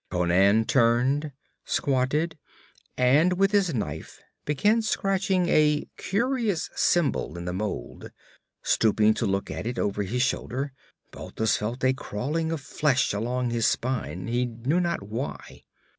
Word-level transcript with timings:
Conan 0.09 0.65
turned, 0.65 1.31
squatted 1.63 2.35
and 2.97 3.33
with 3.33 3.51
his 3.51 3.71
knife 3.75 4.19
began 4.45 4.81
scratching 4.81 5.47
a 5.47 5.87
curious 5.95 6.71
symbol 6.75 7.37
in 7.37 7.45
the 7.45 7.53
mold. 7.53 8.09
Stooping 8.63 9.13
to 9.13 9.27
look 9.27 9.51
at 9.51 9.67
it 9.67 9.77
over 9.77 10.01
his 10.01 10.23
shoulder, 10.23 10.73
Balthus 11.11 11.55
felt 11.57 11.83
a 11.83 11.93
crawling 11.93 12.51
of 12.51 12.61
the 12.61 12.65
flesh 12.65 13.13
along 13.13 13.51
his 13.51 13.67
spine, 13.67 14.25
he 14.25 14.47
knew 14.47 14.79
not 14.79 15.03
why. 15.03 15.65